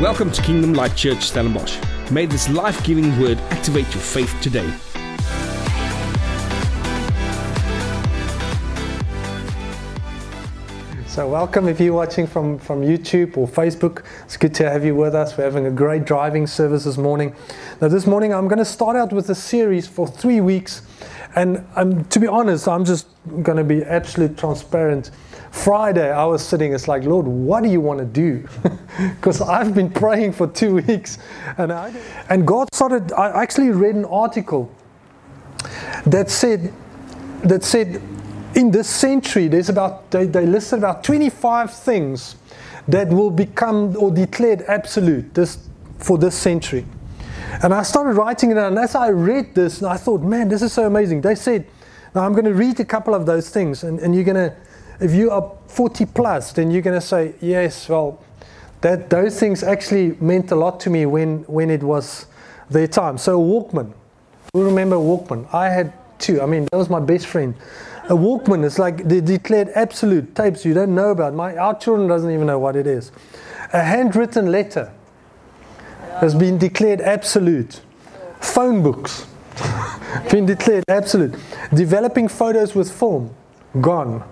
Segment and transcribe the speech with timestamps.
[0.00, 1.78] Welcome to Kingdom Light Church Stellenbosch.
[2.10, 4.68] May this life-giving word activate your faith today.
[11.06, 14.04] So, welcome if you're watching from, from YouTube or Facebook.
[14.24, 15.38] It's good to have you with us.
[15.38, 17.32] We're having a great driving service this morning.
[17.80, 20.82] Now, this morning I'm going to start out with a series for three weeks.
[21.36, 23.06] And um, to be honest, I'm just
[23.44, 25.12] going to be absolute transparent.
[25.54, 28.46] Friday, I was sitting, it's like, Lord, what do you want to do?
[29.16, 31.18] Because I've been praying for two weeks.
[31.56, 31.94] And, I,
[32.28, 34.70] and God started, I actually read an article
[36.06, 36.72] that said,
[37.44, 38.02] that said,
[38.54, 42.36] in this century, there's about they, they listed about 25 things
[42.86, 45.58] that will become or declared absolute this
[45.98, 46.84] for this century.
[47.62, 48.58] And I started writing it.
[48.58, 51.20] And as I read this, I thought, man, this is so amazing.
[51.20, 51.66] They said,
[52.14, 54.54] now I'm going to read a couple of those things, and, and you're going to,
[55.00, 58.22] if you are 40 plus, then you're going to say, yes, well,
[58.80, 62.26] that those things actually meant a lot to me when when it was
[62.70, 63.16] their time.
[63.18, 63.92] So Walkman,
[64.52, 65.52] who remember Walkman?
[65.54, 66.42] I had two.
[66.42, 67.54] I mean, that was my best friend
[68.08, 71.32] a Walkman is like they declared absolute tapes you don't know about.
[71.32, 73.10] My our children doesn't even know what it is.
[73.72, 74.92] A handwritten letter
[76.20, 77.80] has been declared absolute.
[78.40, 79.26] Phone books
[80.30, 81.34] been declared absolute.
[81.72, 83.34] Developing photos with film
[83.80, 84.22] gone.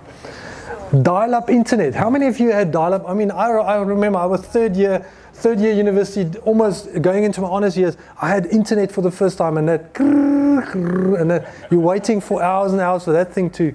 [1.01, 1.95] Dial-up internet.
[1.95, 3.09] How many of you had dial-up?
[3.09, 5.07] I mean, I, I remember I was third year
[5.43, 9.39] third year university, almost going into my honors years, I had internet for the first
[9.39, 13.75] time, and that, and that you're waiting for hours and hours for that thing to,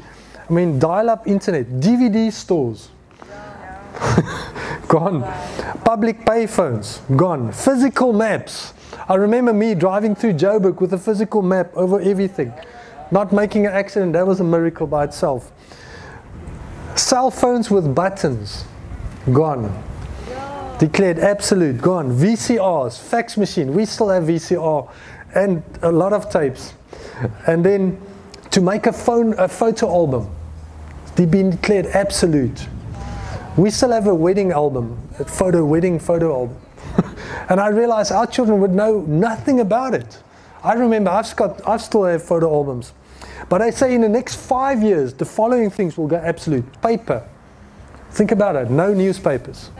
[0.49, 2.89] I mean, dial-up internet, DVD stores,
[4.87, 5.23] gone,
[5.83, 8.73] public payphones, gone, physical maps.
[9.09, 12.53] I remember me driving through Joburg with a physical map over everything,
[13.11, 14.13] not making an accident.
[14.13, 15.51] That was a miracle by itself.
[16.97, 18.65] Cell phones with buttons,
[19.31, 19.83] gone
[20.77, 22.11] declared absolute, gone.
[22.11, 24.89] VCRs, fax machine, we still have VCR
[25.35, 26.73] and a lot of tapes.
[27.47, 27.99] And then
[28.51, 30.29] to make a phone a photo album,
[31.15, 32.67] they've been declared absolute.
[33.57, 36.57] We still have a wedding album, a photo wedding photo album.
[37.49, 40.21] and I realized our children would know nothing about it.
[40.63, 42.93] I remember I've got I still have photo albums.
[43.49, 46.65] But I say in the next five years, the following things will go absolute.
[46.81, 47.27] Paper.
[48.11, 49.71] Think about it, no newspapers.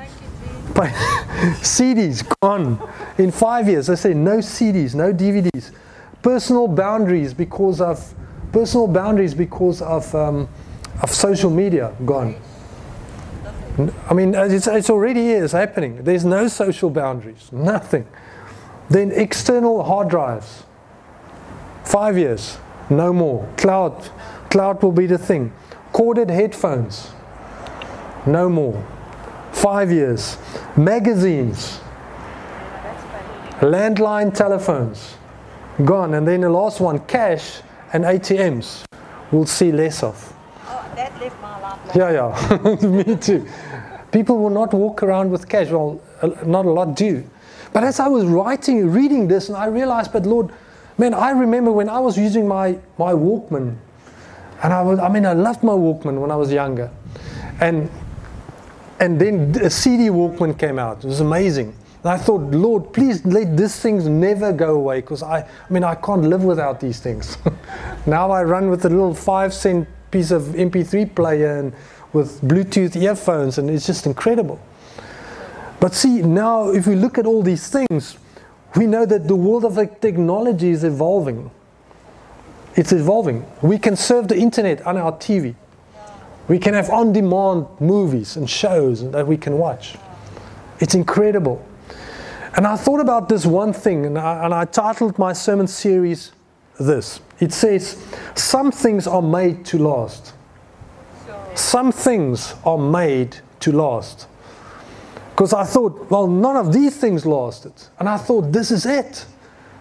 [0.75, 2.79] CDs gone
[3.17, 3.89] in five years.
[3.89, 5.72] I say no CDs, no DVDs.
[6.22, 8.13] Personal boundaries because of
[8.51, 10.47] personal boundaries because of um,
[11.01, 12.35] of social media gone.
[14.09, 16.03] I mean, it's, it's already is happening.
[16.03, 18.07] There's no social boundaries, nothing.
[18.89, 20.63] Then external hard drives.
[21.84, 22.57] Five years,
[22.90, 23.48] no more.
[23.58, 24.09] Cloud,
[24.50, 25.53] cloud will be the thing.
[25.94, 27.12] Corded headphones,
[28.25, 28.84] no more
[29.58, 30.38] five years.
[30.75, 31.80] Magazines,
[33.59, 35.18] landline telephones,
[35.84, 36.14] gone.
[36.14, 37.62] And then the last one, cash
[37.94, 38.86] and ATMs,
[39.31, 40.34] we'll see less of.
[40.68, 41.80] Oh, that left my life.
[41.96, 43.47] Yeah, yeah, me too.
[44.12, 45.70] People will not walk around with cash.
[45.70, 46.00] Well,
[46.46, 47.28] not a lot do.
[47.74, 50.52] But as I was writing, reading this, and I realized, but Lord,
[50.97, 53.78] man, I remember when I was using my, my Walkman,
[54.63, 56.90] and I was, I mean, I loved my Walkman when I was younger.
[57.59, 57.90] And
[59.00, 61.03] and then a CD Walkman came out.
[61.03, 61.75] It was amazing.
[62.03, 65.84] And I thought, Lord, please let these things never go away because I, I mean,
[65.84, 67.38] I can't live without these things.
[68.08, 71.74] now I run with a little five cent piece of MP3 player and
[72.14, 74.59] with Bluetooth earphones, and it's just incredible.
[75.79, 78.18] But see, now if we look at all these things,
[78.75, 81.50] we know that the world of technology is evolving.
[82.75, 83.45] It's evolving.
[83.61, 85.55] We can serve the internet on our TV.
[86.47, 89.95] We can have on demand movies and shows that we can watch.
[90.79, 91.66] It's incredible.
[92.55, 96.31] And I thought about this one thing, and I, and I titled my sermon series
[96.79, 97.19] this.
[97.39, 98.03] It says,
[98.35, 100.34] Some things are made to last.
[101.55, 104.28] Some things are made to last.
[105.37, 107.72] Because I thought, well, none of these things lasted.
[107.99, 109.23] And I thought, this is it.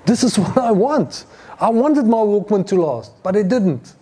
[0.04, 1.24] This is what I want.
[1.58, 3.94] I wanted my Walkman to last, but it didn't.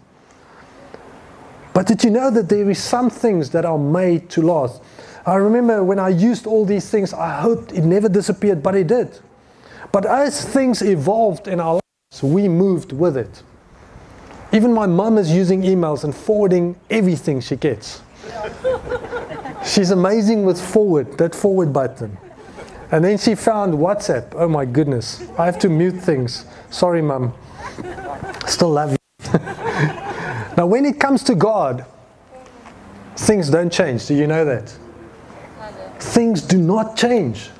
[1.73, 4.83] But did you know that there is some things that are made to last?
[5.27, 8.89] I remember when I used all these things, I hoped it never disappeared, but it
[8.89, 9.21] did.
[9.93, 13.45] But as things evolved in our lives, we moved with it.
[14.53, 18.03] Even my mum is using emails and forwarding everything she gets.
[19.65, 22.17] She's amazing with forward, that forward button.
[22.91, 24.35] And then she found WhatsApp.
[24.35, 25.27] Oh my goodness.
[25.39, 26.47] I have to mute things.
[26.71, 27.35] Sorry, mum.
[28.47, 28.99] Still love you.
[30.57, 31.85] Now, when it comes to God,
[33.17, 34.07] things don't change.
[34.07, 34.73] Do you know that?
[35.99, 37.51] Things do not change.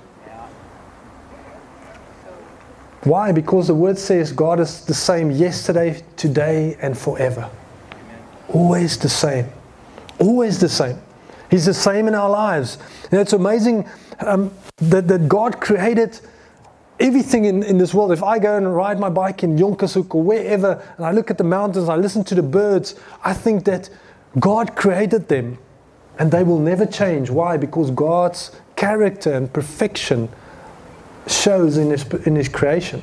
[3.03, 3.33] Why?
[3.33, 7.51] Because the word says God is the same yesterday, today, and forever.
[8.49, 9.47] Always the same.
[10.19, 10.99] Always the same.
[11.55, 12.79] He's the same in our lives.
[13.13, 16.19] And it's amazing um, that, that God created
[16.99, 18.11] everything in, in this world.
[18.11, 21.39] If I go and ride my bike in Jonkershoek or wherever, and I look at
[21.39, 23.89] the mountains, I listen to the birds, I think that
[24.41, 25.59] God created them
[26.19, 27.31] and they will never change.
[27.31, 27.57] Why?
[27.57, 30.31] Because God's character and perfection
[31.29, 33.01] shows in his, in his creation.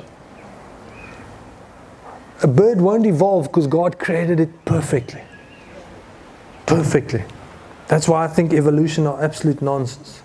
[2.42, 5.22] A bird won't evolve because God created it perfectly.
[6.66, 7.24] Perfectly.
[7.92, 10.22] That's why I think evolution are absolute nonsense.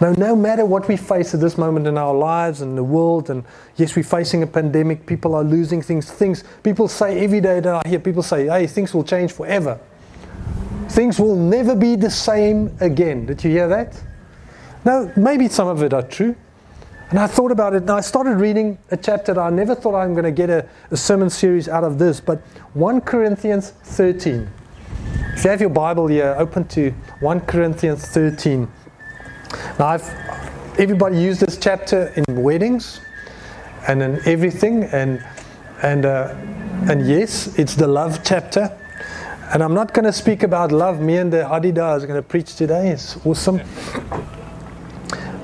[0.00, 3.30] Now, no matter what we face at this moment in our lives and the world,
[3.30, 3.42] and
[3.74, 6.08] yes, we're facing a pandemic, people are losing things.
[6.08, 9.80] Things people say every day that I hear people say, hey, things will change forever.
[10.90, 13.26] Things will never be the same again.
[13.26, 14.00] Did you hear that?
[14.84, 16.36] Now, maybe some of it are true.
[17.08, 19.96] And I thought about it, and I started reading a chapter that I never thought
[19.96, 22.38] I'm going to get a, a sermon series out of this, but
[22.74, 24.48] 1 Corinthians 13.
[25.40, 26.90] If you have your Bible here, open to
[27.20, 28.68] 1 Corinthians 13.
[29.78, 30.06] Now, I've,
[30.78, 33.00] everybody used this chapter in weddings
[33.88, 35.24] and in everything, and
[35.82, 36.34] and uh,
[36.90, 38.70] and yes, it's the love chapter.
[39.54, 41.00] And I'm not going to speak about love.
[41.00, 42.90] Me and the Hadeda is going to preach today.
[42.90, 43.62] It's awesome.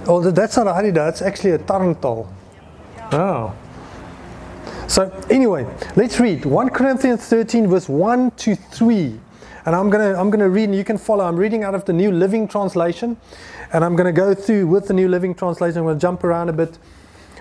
[0.07, 1.09] Oh, that's not a Hadeda.
[1.09, 2.29] It's actually a Tarantal.
[3.13, 3.57] Oh.
[4.89, 5.67] So anyway,
[5.97, 9.21] let's read 1 Corinthians 13, verse 1 to 3.
[9.67, 11.25] And I'm going to I'm going to read, and you can follow.
[11.25, 13.17] I'm reading out of the New Living Translation.
[13.73, 15.79] And I'm going to go through with the New Living Translation.
[15.79, 16.79] I'm going to jump around a bit.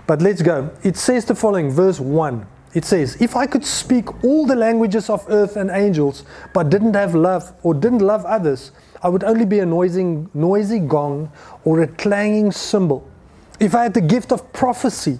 [0.07, 0.71] But let's go.
[0.83, 2.47] It says the following, verse 1.
[2.73, 6.23] It says, If I could speak all the languages of earth and angels,
[6.53, 8.71] but didn't have love or didn't love others,
[9.01, 11.31] I would only be a noisy, noisy gong
[11.63, 13.07] or a clanging cymbal.
[13.59, 15.19] If I had the gift of prophecy,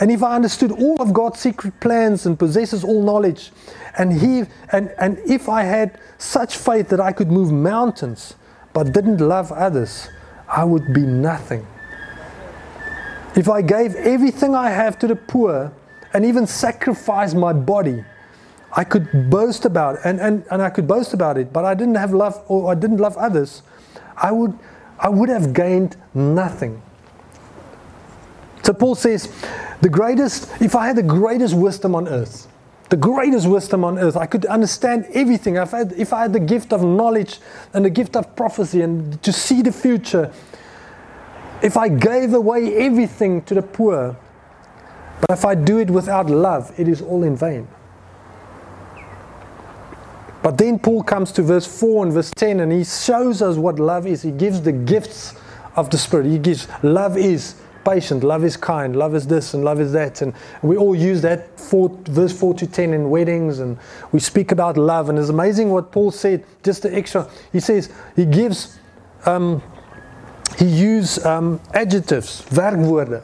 [0.00, 3.50] and if I understood all of God's secret plans and possesses all knowledge,
[3.96, 8.34] and he and, and if I had such faith that I could move mountains,
[8.72, 10.08] but didn't love others,
[10.48, 11.66] I would be nothing.
[13.34, 15.72] If I gave everything I have to the poor
[16.12, 18.04] and even sacrificed my body,
[18.72, 21.74] I could boast about it, and, and, and I could boast about it, but I
[21.74, 23.62] didn't have love or I didn't love others,
[24.16, 24.58] I would
[25.00, 26.82] I would have gained nothing.
[28.62, 29.32] So Paul says,
[29.80, 32.48] the greatest, if I had the greatest wisdom on earth,
[32.88, 34.16] the greatest wisdom on earth.
[34.16, 35.56] I could understand everything.
[35.56, 37.38] If I, had, if I had the gift of knowledge
[37.74, 40.32] and the gift of prophecy and to see the future,
[41.62, 44.16] if I gave away everything to the poor,
[45.20, 47.68] but if I do it without love, it is all in vain.
[50.42, 53.78] But then Paul comes to verse 4 and verse 10 and he shows us what
[53.78, 54.22] love is.
[54.22, 55.34] He gives the gifts
[55.76, 56.26] of the Spirit.
[56.26, 57.56] He gives love is
[57.88, 60.20] patient, love is kind, love is this, and love is that.
[60.20, 63.78] And we all use that four, verse 4 to 10 in weddings, and
[64.12, 65.08] we speak about love.
[65.08, 67.28] And it's amazing what Paul said, just the extra.
[67.52, 68.78] He says, he gives,
[69.24, 69.62] um,
[70.58, 73.22] he uses um, adjectives, werkwoorden,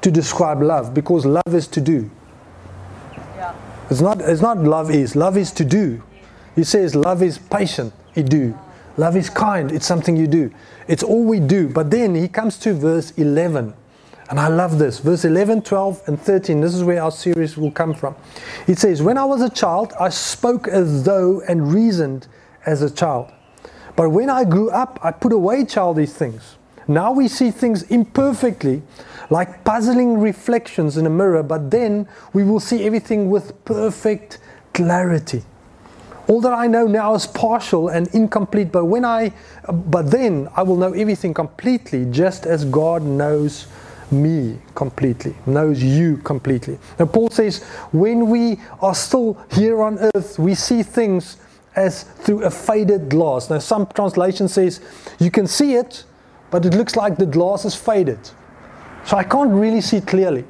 [0.00, 2.08] to describe love, because love is to do.
[3.36, 3.54] Yeah.
[3.90, 6.02] It's not, it's not love is, love is to do.
[6.54, 8.58] He says love is patient, he do.
[8.96, 10.52] Love is kind, it's something you do.
[10.88, 11.68] It's all we do.
[11.68, 13.74] But then he comes to verse 11.
[14.28, 14.98] And I love this.
[14.98, 16.60] Verse 11, 12, and 13.
[16.60, 18.14] This is where our series will come from.
[18.66, 22.28] It says, When I was a child, I spoke as though and reasoned
[22.66, 23.32] as a child.
[23.96, 26.56] But when I grew up, I put away childish things.
[26.86, 28.82] Now we see things imperfectly,
[29.30, 34.38] like puzzling reflections in a mirror, but then we will see everything with perfect
[34.72, 35.42] clarity.
[36.28, 39.32] All that I know now is partial and incomplete, but when I
[39.70, 43.66] but then I will know everything completely, just as God knows
[44.10, 46.78] me completely, knows you completely.
[46.98, 47.62] Now, Paul says,
[47.92, 51.36] when we are still here on earth, we see things
[51.76, 53.50] as through a faded glass.
[53.50, 54.80] Now, some translation says
[55.20, 56.04] you can see it,
[56.50, 58.18] but it looks like the glass is faded.
[59.04, 60.44] So I can't really see clearly.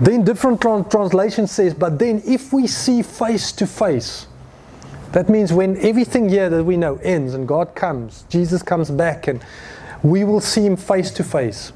[0.00, 4.26] Then different translation says, but then if we see face to face,
[5.12, 9.28] that means when everything here that we know ends and God comes, Jesus comes back,
[9.28, 9.44] and
[10.02, 11.72] we will see Him face to face.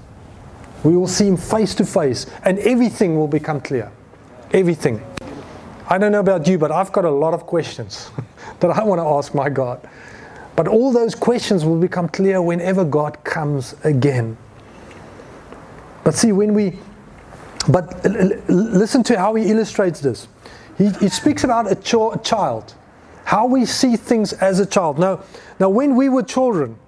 [0.84, 3.90] We will see Him face to face, and everything will become clear.
[4.52, 5.02] Everything.
[5.88, 8.10] I don't know about you, but I've got a lot of questions
[8.60, 9.88] that I want to ask my God.
[10.54, 14.36] But all those questions will become clear whenever God comes again.
[16.04, 16.78] But see, when we,
[17.68, 18.04] but
[18.48, 20.26] listen to how he illustrates this.
[20.76, 22.74] He, he speaks about a, ch- a child,
[23.24, 24.98] how we see things as a child.
[24.98, 25.22] Now,
[25.60, 26.78] now, when we were children,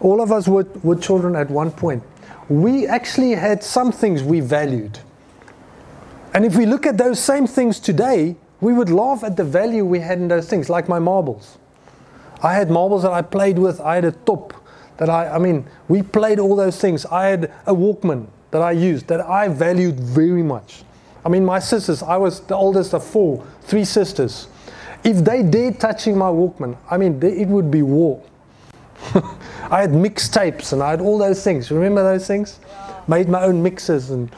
[0.00, 2.02] all of us were, were children at one point.
[2.50, 4.98] We actually had some things we valued.
[6.34, 9.84] And if we look at those same things today, we would laugh at the value
[9.84, 11.58] we had in those things, like my marbles.
[12.42, 14.52] I had marbles that I played with, I had a top
[14.96, 17.06] that I, I mean, we played all those things.
[17.06, 20.82] I had a Walkman that I used that I valued very much.
[21.24, 24.48] I mean, my sisters, I was the oldest of four, three sisters.
[25.04, 28.22] If they dared touching my Walkman, I mean, they, it would be war.
[29.70, 31.70] I had mixtapes and I had all those things.
[31.70, 32.60] You remember those things?
[32.68, 33.00] Yeah.
[33.08, 34.30] Made my own mixes and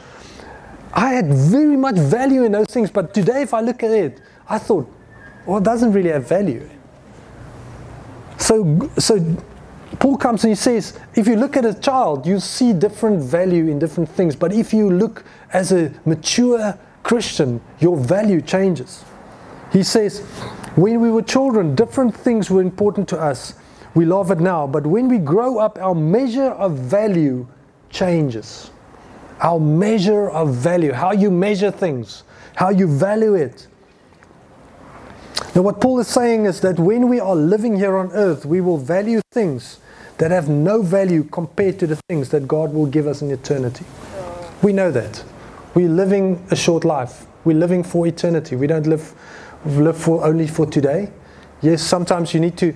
[0.93, 2.91] I had very much value in those things.
[2.91, 4.91] But today, if I look at it, I thought,
[5.45, 6.69] well, it doesn't really have value.
[8.37, 9.35] So, so
[9.99, 13.67] Paul comes and he says, if you look at a child, you see different value
[13.67, 14.35] in different things.
[14.35, 19.03] But if you look as a mature Christian, your value changes.
[19.71, 20.19] He says,
[20.75, 23.55] when we were children, different things were important to us.
[23.95, 24.67] We love it now.
[24.67, 27.47] But when we grow up, our measure of value
[27.89, 28.71] changes.
[29.39, 32.23] Our measure of value, how you measure things,
[32.55, 33.67] how you value it.
[35.55, 38.61] Now, what Paul is saying is that when we are living here on earth, we
[38.61, 39.79] will value things
[40.17, 43.85] that have no value compared to the things that God will give us in eternity.
[44.61, 45.23] We know that.
[45.75, 47.25] We're living a short life.
[47.43, 48.55] We're living for eternity.
[48.55, 49.13] We don't live,
[49.65, 51.11] live for only for today.
[51.61, 52.75] Yes, sometimes you need to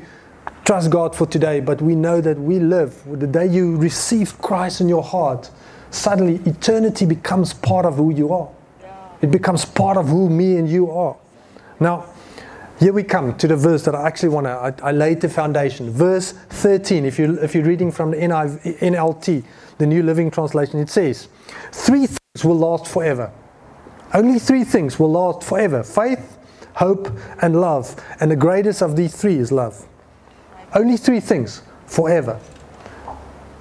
[0.68, 3.02] trust God for today, but we know that we live.
[3.06, 5.50] The day you receive Christ in your heart,
[5.92, 8.50] suddenly eternity becomes part of who you are.
[9.22, 11.16] It becomes part of who me and you are.
[11.80, 12.14] Now,
[12.82, 15.30] here we come to the verse that I actually want to, I, I, laid the
[15.30, 15.90] foundation.
[15.90, 19.46] Verse 13, if, you, if you're reading from the NIV, NLT,
[19.78, 21.30] the New Living Translation, it says,
[21.72, 23.32] Three things will last forever.
[24.14, 26.38] Only three things will last forever faith,
[26.76, 27.10] hope,
[27.42, 27.96] and love.
[28.20, 29.88] And the greatest of these three is love.
[30.78, 32.40] Only three things forever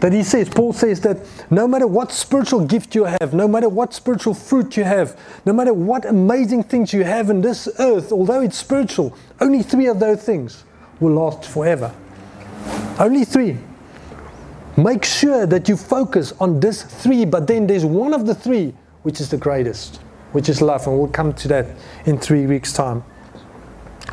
[0.01, 1.17] that he says, Paul says that
[1.51, 5.55] no matter what spiritual gift you have, no matter what spiritual fruit you have, no
[5.55, 9.99] matter what amazing things you have in this earth, although it's spiritual, only three of
[9.99, 10.65] those things
[11.01, 11.91] will last forever.
[12.99, 13.57] Only three.
[14.77, 18.75] Make sure that you focus on this three, but then there's one of the three
[19.05, 21.67] which is the greatest, which is love, and we'll come to that
[22.05, 23.03] in three weeks' time.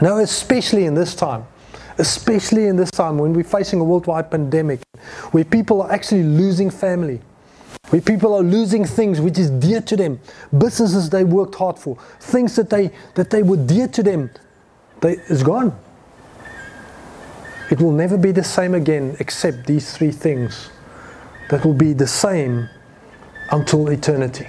[0.02, 1.46] Now, especially in this time,
[1.98, 4.82] especially in this time when we're facing a worldwide pandemic,
[5.32, 7.22] where people are actually losing family,
[7.90, 10.20] where people are losing things which is dear to them,
[10.58, 14.30] businesses they worked hard for, things that they that they were dear to them,
[15.02, 15.78] they is gone.
[17.70, 20.70] It will never be the same again except these three things
[21.50, 22.70] that will be the same
[23.52, 24.48] until eternity.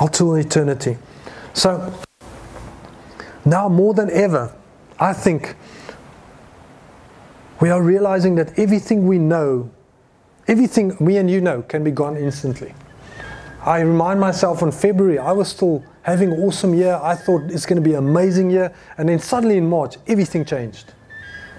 [0.00, 0.96] Until eternity.
[1.52, 1.92] So
[3.44, 4.52] now more than ever,
[4.98, 5.56] I think
[7.60, 9.70] we are realizing that everything we know,
[10.48, 12.74] everything me and you know, can be gone instantly.
[13.62, 16.98] I remind myself in February, I was still having an awesome year.
[17.02, 18.74] I thought it's going to be an amazing year.
[18.96, 20.94] And then suddenly in March, everything changed.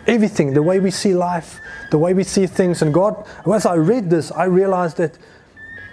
[0.08, 1.60] Everything, the way we see life,
[1.92, 2.82] the way we see things.
[2.82, 5.20] And God, as I read this, I realized that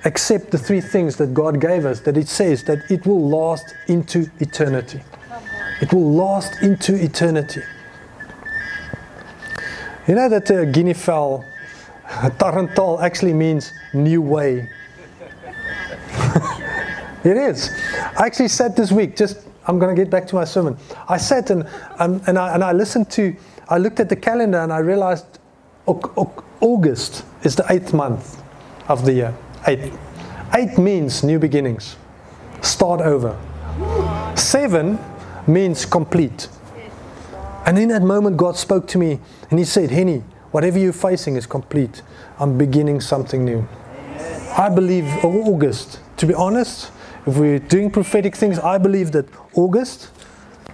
[0.07, 3.75] except the three things that God gave us, that it says that it will last
[3.89, 5.03] into eternity.
[5.83, 7.61] It will last into eternity.
[10.09, 11.45] You know that uh, guinea fowl,
[12.39, 14.71] tarantal, actually means new way.
[17.25, 17.71] it is.
[18.17, 20.79] I actually said this week, just I'm going to get back to my sermon.
[21.11, 23.37] I sat and, um, and, I, and I listened to,
[23.69, 25.27] I looked at the calendar and I realized
[25.87, 28.43] August is the eighth month
[28.89, 29.37] of the year.
[29.67, 29.93] Eight.
[30.55, 31.97] Eight means new beginnings,
[32.63, 33.39] start over.
[34.37, 34.99] Seven
[35.47, 36.49] means complete.
[37.69, 39.21] And in that moment, God spoke to me
[39.51, 40.21] and He said, Henny,
[40.53, 42.01] whatever you're facing is complete.
[42.39, 43.69] I'm beginning something new.
[44.57, 46.91] I believe August, to be honest,
[47.27, 50.11] if we're doing prophetic things, I believe that August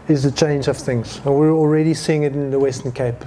[0.06, 1.16] is the change of things.
[1.24, 3.24] And we're already seeing it in the Western Cape.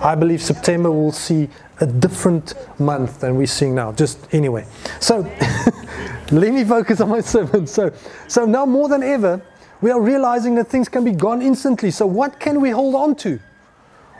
[0.00, 1.48] I believe September will see
[1.80, 3.90] a different month than we're seeing now.
[3.90, 4.64] Just anyway.
[5.00, 5.22] So
[6.30, 7.66] let me focus on my sermon.
[7.66, 7.92] So,
[8.28, 9.42] so now more than ever,
[9.80, 11.90] we are realizing that things can be gone instantly.
[11.90, 13.38] So, what can we hold on to?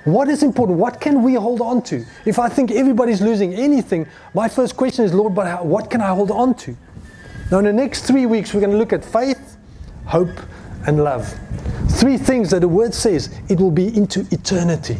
[0.04, 0.78] What is important?
[0.78, 2.04] What can we hold on to?
[2.24, 6.00] If I think everybody's losing anything, my first question is, Lord, but how, what can
[6.00, 6.76] I hold on to?
[7.50, 9.56] Now, in the next three weeks, we're going to look at faith,
[10.06, 10.40] hope,
[10.86, 11.34] and love.
[11.90, 14.98] Three things that the word says it will be into eternity.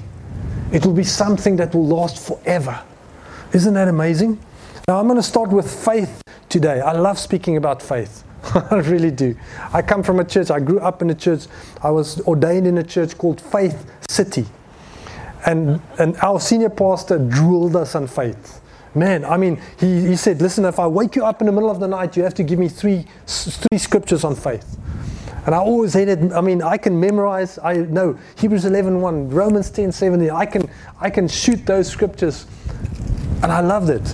[0.73, 2.79] It will be something that will last forever.
[3.53, 4.39] Isn't that amazing?
[4.89, 6.81] Now, I'm going to start with faith today.
[6.81, 8.25] I love speaking about faith.
[8.71, 9.37] I really do.
[9.73, 11.47] I come from a church, I grew up in a church,
[11.83, 14.47] I was ordained in a church called Faith City.
[15.47, 18.61] And, and our senior pastor drilled us on faith.
[18.95, 21.71] Man, I mean, he, he said, listen, if I wake you up in the middle
[21.71, 24.79] of the night, you have to give me three, three scriptures on faith.
[25.47, 29.71] And I always hated, I mean, I can memorize, I know Hebrews 11 1, Romans
[29.71, 30.31] 10 17.
[30.31, 30.69] I can,
[31.01, 32.47] I can shoot those scriptures.
[33.43, 34.07] And I loved it.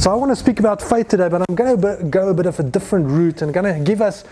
[0.00, 2.46] So I want to speak about faith today, but I'm going to go a bit
[2.46, 4.24] of a different route and I'm going to give us,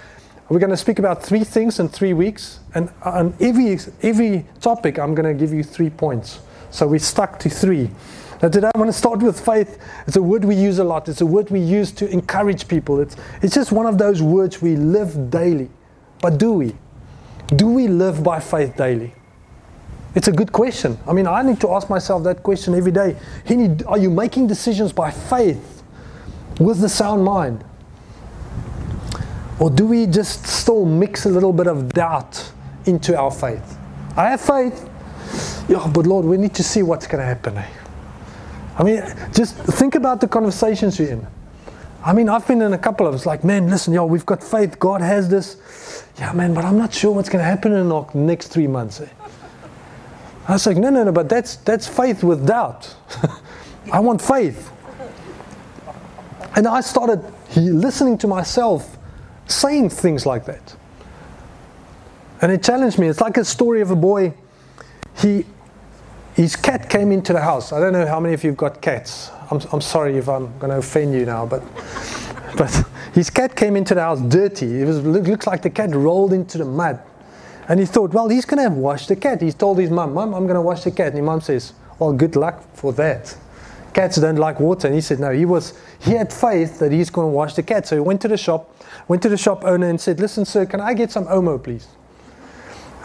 [0.48, 2.58] we're going to speak about three things in three weeks.
[2.74, 6.40] And on every, every topic, I'm going to give you three points.
[6.72, 7.90] So we stuck to three.
[8.42, 9.78] Now, today I want to start with faith.
[10.08, 11.08] It's a word we use a lot.
[11.08, 12.98] It's a word we use to encourage people.
[12.98, 15.70] It's, it's just one of those words we live daily.
[16.20, 16.74] But do we?
[17.54, 19.14] Do we live by faith daily?
[20.14, 20.98] It's a good question.
[21.06, 23.16] I mean, I need to ask myself that question every day.
[23.86, 25.82] Are you making decisions by faith
[26.58, 27.64] with the sound mind?
[29.60, 32.50] Or do we just still mix a little bit of doubt
[32.86, 33.78] into our faith?
[34.16, 34.88] I have faith.
[35.68, 37.56] Yeah, but Lord, we need to see what's going to happen.
[37.58, 37.68] Eh?
[38.78, 39.02] I mean,
[39.32, 41.26] just think about the conversations you're in.
[42.04, 44.42] I mean, I've been in a couple of it's like, man, listen, yo, we've got
[44.42, 44.78] faith.
[44.80, 46.06] God has this.
[46.18, 49.02] Yeah, man, but I'm not sure what's going to happen in the next three months.
[49.02, 49.08] Eh?
[50.48, 52.94] I was like, no, no, no, but that's that's faith with doubt.
[53.92, 54.70] I want faith.
[56.56, 57.24] And I started
[57.56, 58.98] listening to myself
[59.46, 60.76] saying things like that.
[62.42, 63.08] And it challenged me.
[63.08, 64.34] It's like a story of a boy.
[65.16, 65.44] He
[66.34, 67.72] his cat came into the house.
[67.72, 69.30] I don't know how many of you've got cats.
[69.50, 71.62] I'm, I'm sorry if I'm going to offend you now, but
[72.56, 74.80] but his cat came into the house dirty.
[74.80, 77.00] It was looks like the cat rolled into the mud,
[77.70, 79.40] and he thought, well, he's going to wash the cat.
[79.40, 81.72] He told his mum, "Mum, I'm going to wash the cat." And his mum says,
[81.98, 83.34] "Well, good luck for that."
[83.94, 87.08] Cats don't like water, and he said, "No." He was he had faith that he's
[87.08, 88.76] going to wash the cat, so he went to the shop,
[89.08, 91.86] went to the shop owner, and said, "Listen, sir, can I get some Omo, please?"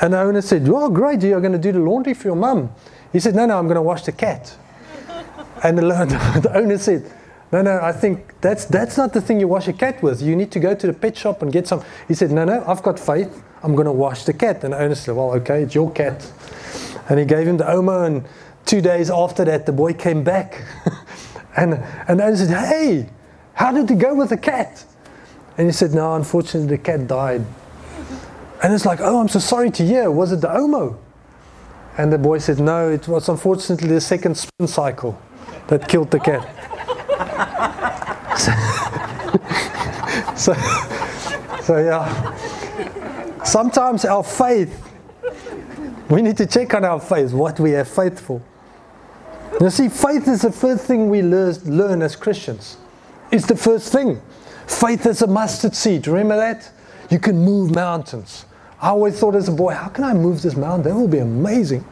[0.02, 1.22] And the owner said, "Well, great.
[1.22, 2.72] You're going to do the laundry for your mum."
[3.16, 4.58] He said, No, no, I'm going to wash the cat.
[5.64, 5.82] And the,
[6.44, 7.10] the owner said,
[7.56, 10.22] No, no, I think that's, that's not the thing you wash a cat with.
[10.22, 11.82] You need to go to the pet shop and get some.
[12.06, 13.42] He said, No, no, I've got faith.
[13.64, 14.66] I'm going to wash the cat.
[14.66, 16.30] And owner said, Well, okay, it's your cat.
[17.08, 18.08] And he gave him the Omo.
[18.08, 18.26] And
[18.66, 20.64] two days after that, the boy came back.
[21.56, 21.76] and,
[22.10, 23.08] and owner said, Hey,
[23.54, 24.84] how did it go with the cat?
[25.58, 27.46] And he said, No, unfortunately, the cat died.
[28.62, 30.12] And it's like, Oh, I'm so sorry to hear.
[30.12, 30.98] Was it the Omo?
[31.98, 35.18] And the boy said, No, it was unfortunately the second spin cycle
[35.68, 36.74] that killed the cat.
[38.38, 38.52] So,
[40.36, 40.54] so,
[41.62, 43.44] so, yeah.
[43.44, 44.92] Sometimes our faith,
[46.10, 48.42] we need to check on our faith, what we have faith for.
[49.62, 52.78] You see, faith is the first thing we learn as Christians.
[53.32, 54.22] It's the first thing.
[54.68, 56.08] Faith is a mustard seed.
[56.08, 56.70] Remember that?
[57.10, 58.46] You can move mountains.
[58.82, 60.92] I always thought as a boy, how can I move this mountain?
[60.92, 61.86] That will be amazing.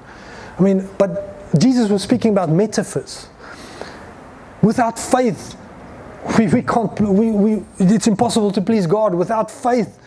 [0.60, 3.28] I mean, but Jesus was speaking about metaphors.
[4.62, 5.56] Without faith,
[6.38, 9.14] we, we can't, we, we, it's impossible to please God.
[9.14, 10.00] Without faith,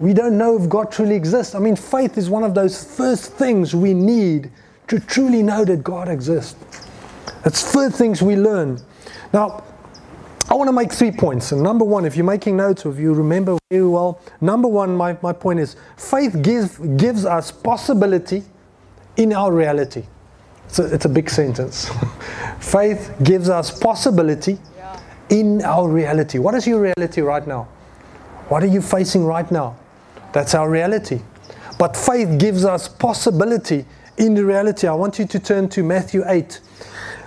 [0.00, 1.54] we don't know if God truly exists.
[1.54, 4.50] I mean, faith is one of those first things we need
[4.88, 6.56] to truly know that God exists.
[7.44, 8.80] It's first things we learn.
[9.32, 9.64] Now,
[10.50, 11.52] I want to make three points.
[11.52, 14.96] And number one, if you're making notes or if you remember very well, number one,
[14.96, 18.44] my, my point is faith gives, gives us possibility
[19.16, 20.06] in our reality.
[20.68, 21.90] So it's a big sentence.
[22.60, 24.58] faith gives us possibility.
[25.30, 26.38] In our reality.
[26.38, 27.68] What is your reality right now?
[28.48, 29.76] What are you facing right now?
[30.32, 31.20] That's our reality.
[31.78, 33.84] But faith gives us possibility
[34.16, 34.86] in the reality.
[34.86, 36.60] I want you to turn to Matthew 8.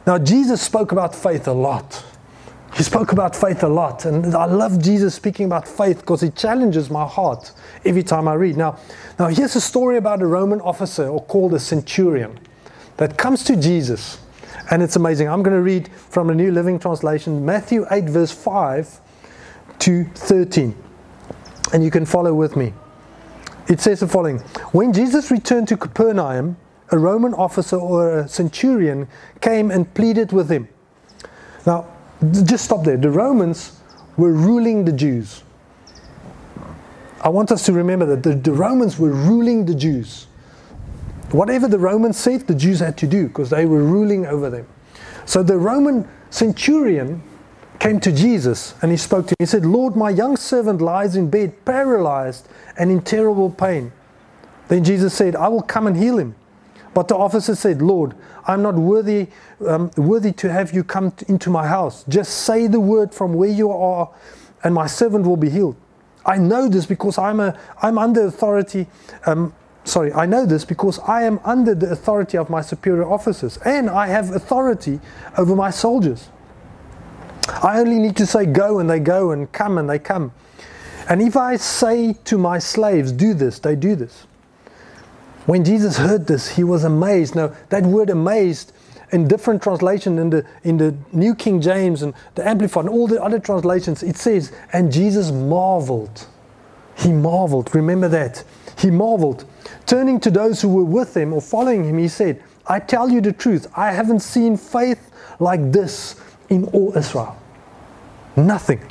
[0.05, 2.03] Now, Jesus spoke about faith a lot.
[2.75, 6.35] He spoke about faith a lot, and I love Jesus speaking about faith because it
[6.35, 7.51] challenges my heart
[7.83, 8.55] every time I read.
[8.55, 8.79] Now,
[9.19, 12.39] now here's a story about a Roman officer or called a centurion
[12.95, 14.19] that comes to Jesus,
[14.71, 15.27] and it's amazing.
[15.27, 19.01] I'm going to read from the New Living Translation, Matthew 8, verse 5
[19.79, 20.75] to 13,
[21.73, 22.73] and you can follow with me.
[23.67, 24.39] It says the following
[24.71, 26.57] When Jesus returned to Capernaum,
[26.89, 29.07] a Roman officer or a centurion
[29.41, 30.67] came and pleaded with him.
[31.65, 31.87] Now,
[32.31, 32.97] just stop there.
[32.97, 33.79] The Romans
[34.17, 35.43] were ruling the Jews.
[37.21, 40.27] I want us to remember that the, the Romans were ruling the Jews.
[41.31, 44.67] Whatever the Romans said, the Jews had to do because they were ruling over them.
[45.25, 47.23] So the Roman centurion
[47.79, 49.35] came to Jesus and he spoke to him.
[49.39, 53.91] He said, Lord, my young servant lies in bed, paralyzed and in terrible pain.
[54.67, 56.35] Then Jesus said, I will come and heal him.
[56.93, 58.15] But the officer said, Lord,
[58.45, 59.27] I'm not worthy,
[59.65, 62.03] um, worthy to have you come into my house.
[62.09, 64.09] Just say the word from where you are,
[64.63, 65.77] and my servant will be healed.
[66.25, 68.87] I know this because I'm, a, I'm under authority.
[69.25, 73.57] Um, sorry, I know this because I am under the authority of my superior officers,
[73.65, 74.99] and I have authority
[75.37, 76.29] over my soldiers.
[77.47, 80.31] I only need to say go and they go and come and they come.
[81.09, 84.27] And if I say to my slaves, do this, they do this.
[85.45, 87.35] When Jesus heard this, he was amazed.
[87.35, 88.73] Now, that word amazed
[89.11, 93.07] in different translations, in the, in the New King James and the Amplified and all
[93.07, 96.27] the other translations, it says, and Jesus marveled.
[96.95, 97.73] He marveled.
[97.75, 98.43] Remember that.
[98.81, 99.45] He marveled.
[99.85, 103.21] Turning to those who were with him or following him, he said, I tell you
[103.21, 106.15] the truth, I haven't seen faith like this
[106.49, 107.37] in all Israel.
[108.35, 108.81] Nothing.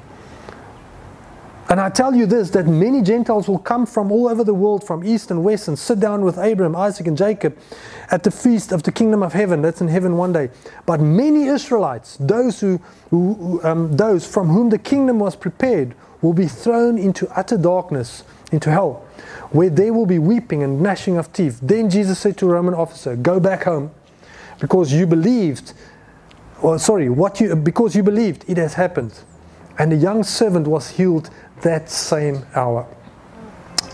[1.71, 4.85] And I tell you this that many Gentiles will come from all over the world,
[4.85, 7.57] from east and west, and sit down with Abraham, Isaac, and Jacob
[8.11, 9.63] at the feast of the kingdom of heaven.
[9.63, 10.51] That's in heaven one day.
[10.85, 16.33] But many Israelites, those, who, who um, those from whom the kingdom was prepared, will
[16.33, 19.05] be thrown into utter darkness, into hell,
[19.51, 21.59] where there will be weeping and gnashing of teeth.
[21.63, 23.91] Then Jesus said to a Roman officer, Go back home,
[24.61, 25.73] because you believed,
[26.63, 29.13] or sorry, what you because you believed, it has happened.
[29.79, 31.31] And the young servant was healed
[31.63, 32.87] that same hour.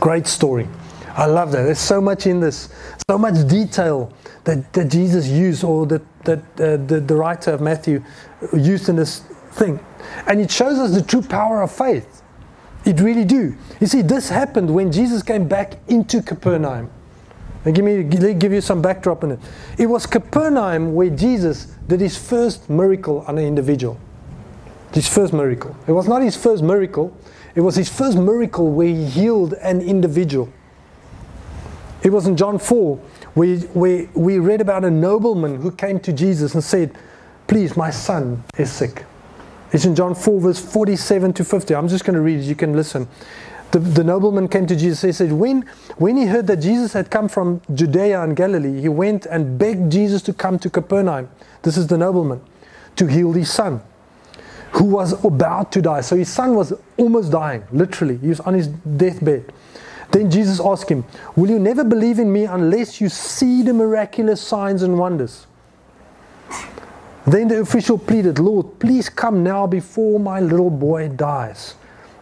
[0.00, 0.68] Great story.
[1.16, 1.62] I love that.
[1.62, 2.68] There's so much in this,
[3.08, 4.12] so much detail
[4.44, 8.04] that, that Jesus used, or that, that uh, the, the writer of Matthew
[8.52, 9.20] used in this
[9.52, 9.80] thing.
[10.26, 12.22] And it shows us the true power of faith.
[12.86, 13.56] It really do.
[13.80, 16.88] You see, this happened when Jesus came back into Capernaum.
[17.64, 19.40] And give me give you some backdrop in it.
[19.76, 23.98] It was Capernaum where Jesus did his first miracle on an individual.
[24.92, 25.74] His first miracle.
[25.88, 27.14] It was not his first miracle,
[27.56, 30.48] it was his first miracle where he healed an individual.
[32.04, 32.96] It was in John 4
[33.34, 36.96] where, where we read about a nobleman who came to Jesus and said,
[37.48, 39.04] Please, my son is sick.
[39.72, 41.74] It's in John 4, verse 47 to 50.
[41.74, 43.08] I'm just going to read it, you can listen.
[43.72, 45.02] The, the nobleman came to Jesus.
[45.02, 45.62] He said, when,
[45.96, 49.90] when he heard that Jesus had come from Judea and Galilee, he went and begged
[49.90, 51.28] Jesus to come to Capernaum.
[51.62, 52.40] This is the nobleman,
[52.96, 53.82] to heal his son
[54.72, 56.02] who was about to die.
[56.02, 58.18] So his son was almost dying, literally.
[58.18, 59.52] He was on his deathbed.
[60.12, 64.40] Then Jesus asked him, Will you never believe in me unless you see the miraculous
[64.40, 65.46] signs and wonders?
[67.26, 71.74] Then the official pleaded, Lord, please come now before my little boy dies.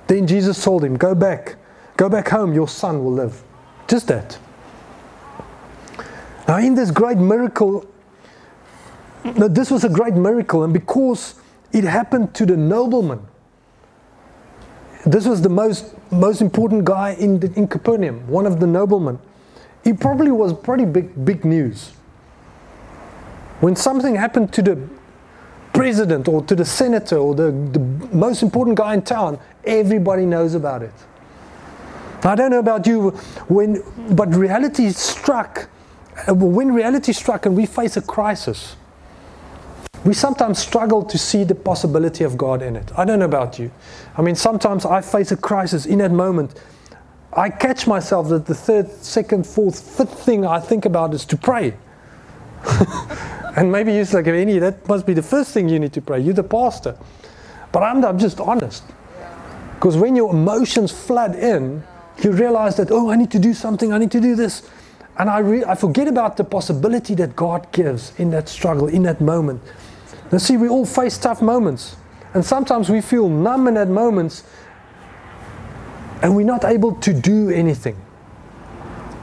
[0.06, 1.56] Then Jesus told him, Go back,
[1.96, 3.42] go back home, your son will live.
[3.86, 4.38] Just that.
[6.48, 7.86] Now, in this great miracle,
[9.24, 11.40] now this was a great miracle, and because
[11.72, 13.26] it happened to the nobleman.
[15.04, 19.18] This was the most, most important guy in, the, in Capernaum, one of the noblemen.
[19.82, 21.92] He probably was pretty big, big news.
[23.64, 24.78] When something happened to the
[25.72, 27.78] president or to the senator or the, the
[28.14, 30.92] most important guy in town, everybody knows about it.
[32.24, 33.12] I don't know about you,
[33.48, 33.82] when,
[34.14, 35.70] but reality struck,
[36.28, 38.76] uh, when reality struck and we face a crisis,
[40.04, 42.92] we sometimes struggle to see the possibility of God in it.
[42.98, 43.70] I don't know about you.
[44.18, 46.60] I mean, sometimes I face a crisis in that moment.
[47.32, 51.38] I catch myself that the third, second, fourth, fifth thing I think about is to
[51.38, 51.72] pray.
[53.56, 56.20] and maybe you're like, any, that must be the first thing you need to pray.
[56.20, 56.96] You're the pastor.
[57.72, 58.84] But I'm, I'm just honest.
[59.74, 61.82] Because when your emotions flood in,
[62.22, 64.68] you realize that, oh, I need to do something, I need to do this.
[65.18, 69.02] And I, re- I forget about the possibility that God gives in that struggle, in
[69.04, 69.62] that moment.
[70.32, 71.96] Now, see, we all face tough moments.
[72.34, 74.42] And sometimes we feel numb in that moments
[76.22, 77.96] and we're not able to do anything.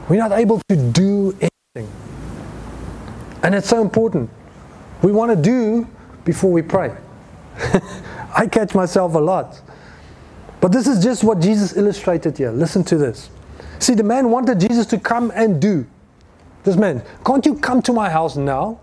[0.08, 1.92] We're not able to do anything.
[3.42, 4.30] And it's so important.
[5.02, 5.88] We want to do
[6.24, 6.94] before we pray.
[8.34, 9.60] I catch myself a lot.
[10.60, 12.52] But this is just what Jesus illustrated here.
[12.52, 13.30] Listen to this.
[13.80, 15.86] See, the man wanted Jesus to come and do.
[16.62, 18.78] This man, can't you come to my house now?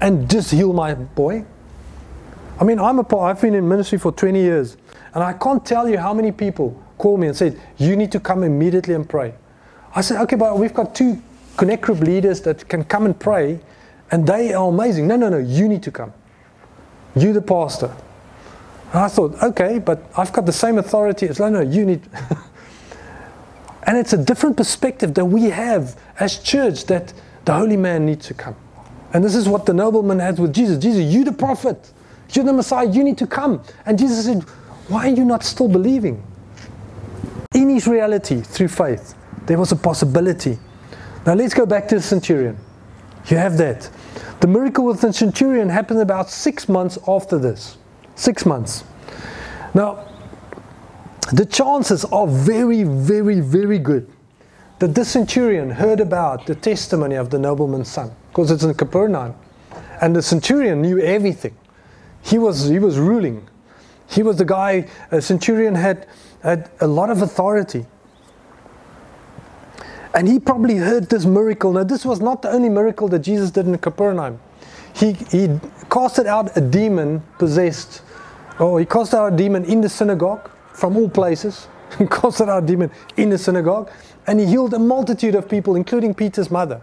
[0.00, 1.44] and just heal my boy?
[2.60, 4.76] I mean, I'm a I've been in ministry for 20 years,
[5.14, 8.20] and I can't tell you how many people call me and said, You need to
[8.20, 9.34] come immediately and pray.
[9.94, 11.22] I said, Okay, but we've got two
[11.58, 13.58] Connect Group leaders that can come and pray,
[14.12, 15.08] and they are amazing.
[15.08, 16.12] No, no, no, you need to come.
[17.16, 17.92] You, the pastor.
[18.92, 22.08] And I thought, okay, but I've got the same authority as no, no, you need.
[23.82, 27.12] and it's a different perspective that we have as church that
[27.44, 28.54] the holy man needs to come.
[29.12, 30.78] And this is what the nobleman had with Jesus.
[30.78, 31.92] Jesus, you the prophet.
[32.32, 32.88] You're the Messiah.
[32.88, 33.64] You need to come.
[33.84, 34.42] And Jesus said,
[34.86, 36.22] Why are you not still believing?
[37.52, 39.16] In his reality, through faith,
[39.46, 40.58] there was a possibility.
[41.28, 42.56] Now let's go back to the centurion.
[43.26, 43.90] You have that.
[44.40, 47.76] The miracle with the centurion happened about six months after this.
[48.14, 48.82] Six months.
[49.74, 50.08] Now,
[51.30, 54.10] the chances are very, very, very good
[54.78, 59.34] that this centurion heard about the testimony of the nobleman's son because it's in Capernaum.
[60.00, 61.54] And the centurion knew everything.
[62.22, 63.46] he was, he was ruling.
[64.08, 66.06] He was the guy, a centurion had,
[66.42, 67.84] had a lot of authority.
[70.14, 71.72] And he probably heard this miracle.
[71.72, 74.40] Now, this was not the only miracle that Jesus did in Capernaum.
[74.94, 78.02] He, he casted out a demon possessed,
[78.58, 81.68] or he cast out a demon in the synagogue from all places.
[81.98, 83.90] He casted out a demon in the synagogue.
[84.26, 86.82] And he healed a multitude of people, including Peter's mother.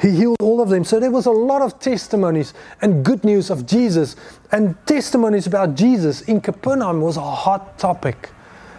[0.00, 0.84] He healed all of them.
[0.84, 4.16] So there was a lot of testimonies and good news of Jesus.
[4.52, 8.30] And testimonies about Jesus in Capernaum was a hot topic.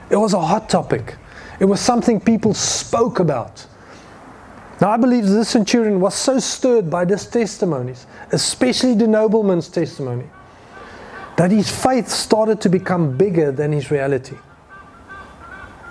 [0.10, 1.16] It was a hot topic.
[1.60, 3.66] It was something people spoke about.
[4.80, 10.26] Now, I believe this centurion was so stirred by these testimonies, especially the nobleman's testimony,
[11.36, 14.38] that his faith started to become bigger than his reality.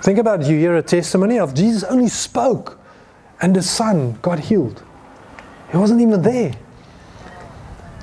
[0.03, 0.47] Think about it.
[0.47, 2.79] You hear a testimony of Jesus only spoke,
[3.41, 4.83] and the son got healed.
[5.73, 6.55] He wasn't even there.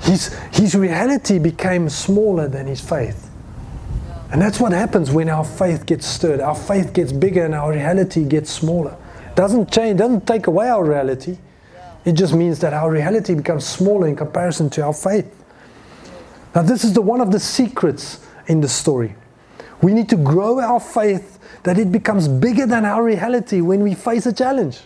[0.02, 3.30] His, his reality became smaller than his faith.
[4.34, 6.42] And that's what happens when our faith gets stirred.
[6.42, 8.98] Our faith gets bigger and our reality gets smaller.
[9.36, 11.38] Doesn't change, doesn't take away our reality.
[12.04, 15.32] It just means that our reality becomes smaller in comparison to our faith.
[16.56, 19.16] Now, this is the one of the secrets in the story.
[19.84, 23.94] We need to grow our faith that it becomes bigger than our reality when we
[23.94, 24.82] face a challenge.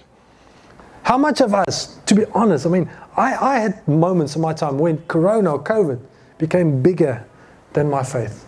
[1.04, 4.52] How much of us, to be honest, I mean, I, I had moments in my
[4.52, 6.02] time when Corona or COVID
[6.38, 7.26] became bigger
[7.72, 8.47] than my faith.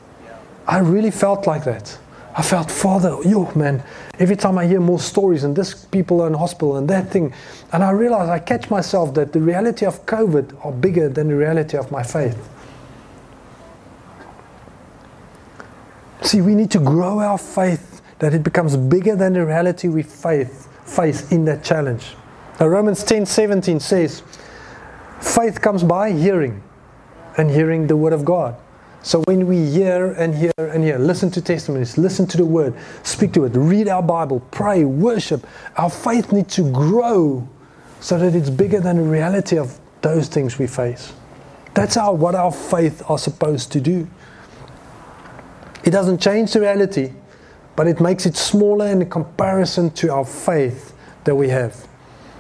[0.70, 1.98] I really felt like that.
[2.38, 3.84] I felt, Father, yo, man,
[4.20, 7.34] every time I hear more stories and this people are in hospital and that thing,
[7.74, 11.36] and I realize I catch myself that the reality of COVID are bigger than the
[11.36, 12.38] reality of my faith.
[16.22, 20.04] See, we need to grow our faith that it becomes bigger than the reality we
[20.04, 22.16] faith, face in that challenge.
[22.60, 24.22] Now, Romans 10 17 says,
[25.20, 26.62] faith comes by hearing,
[27.40, 28.56] and hearing the word of God.
[29.02, 32.74] So when we hear and hear and hear, listen to testimonies, listen to the word,
[33.04, 37.48] speak to it, read our Bible, pray, worship, our faith needs to grow
[38.02, 41.14] so that it's bigger than the reality of those things we face.
[41.74, 44.08] That's our, what our faith are supposed to do.
[45.84, 47.14] It doesn't change the reality,
[47.76, 51.88] but it makes it smaller in comparison to our faith that we have.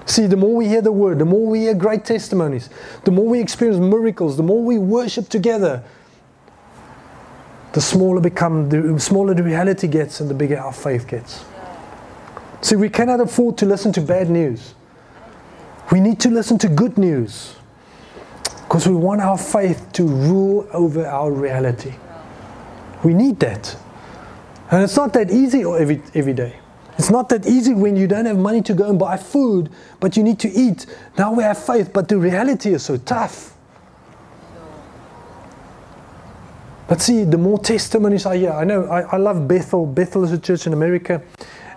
[0.05, 2.69] See, the more we hear the word, the more we hear great testimonies,
[3.05, 5.83] the more we experience miracles, the more we worship together,
[7.73, 11.45] the smaller become the smaller the reality gets and the bigger our faith gets.
[12.61, 14.73] See, we cannot afford to listen to bad news.
[15.91, 17.55] We need to listen to good news
[18.63, 21.93] because we want our faith to rule over our reality.
[23.03, 23.75] We need that.
[24.71, 26.59] And it's not that easy every, every day.
[26.97, 30.17] It's not that easy when you don't have money to go and buy food, but
[30.17, 30.85] you need to eat.
[31.17, 33.55] Now we have faith, but the reality is so tough.
[36.89, 39.85] But see, the more testimonies I hear, I know I, I love Bethel.
[39.85, 41.21] Bethel is a church in America,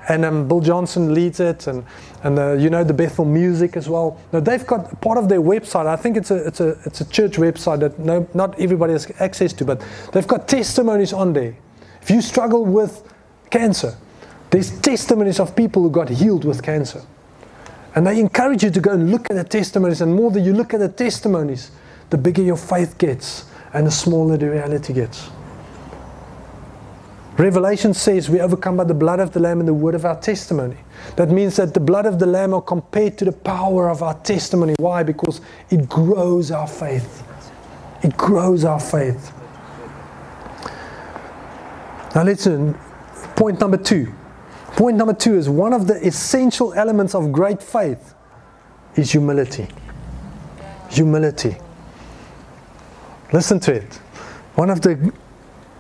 [0.09, 1.85] and um, Bill Johnson leads it, and
[2.23, 4.19] and uh, you know the Bethel music as well.
[4.33, 5.87] Now they've got part of their website.
[5.87, 9.13] I think it's a it's a it's a church website that no not everybody has
[9.21, 11.55] access to, but they've got testimonies on there.
[12.01, 13.07] If you struggle with
[13.51, 13.95] cancer,
[14.49, 17.03] there's testimonies of people who got healed with cancer.
[17.95, 20.55] And they encourage you to go and look at the testimonies, and more that you
[20.55, 21.71] look at the testimonies,
[22.09, 25.31] the bigger your faith gets and the smaller the reality gets.
[27.39, 30.21] Revelation says we overcome by the blood of the Lamb and the word of our
[30.21, 30.77] testimony.
[31.17, 34.15] That means that the blood of the Lamb are compared to the power of our
[34.21, 34.75] testimony.
[34.79, 35.03] Why?
[35.03, 37.23] Because it grows our faith.
[38.03, 39.33] It grows our faith.
[42.15, 42.75] Now, listen,
[43.37, 44.13] point number two.
[44.77, 48.15] Point number two is one of the essential elements of great faith
[48.97, 49.69] is humility.
[50.91, 51.57] Humility.
[53.33, 53.95] Listen to it.
[54.55, 55.13] One of the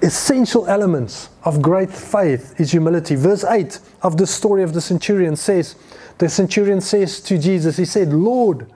[0.00, 3.14] essential elements of great faith is humility.
[3.14, 5.76] Verse 8 of the story of the centurion says,
[6.18, 8.70] The centurion says to Jesus, He said, Lord,